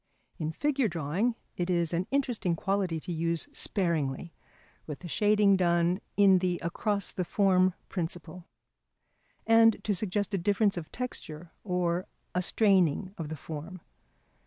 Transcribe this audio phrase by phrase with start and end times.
[0.39, 4.33] In figure drawing it is an interesting quality to use sparingly,
[4.87, 8.47] with the shading done on the across the form principle;
[9.45, 13.79] and to suggest a difference of texture or a straining of the form.